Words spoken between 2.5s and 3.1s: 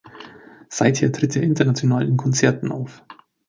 auf.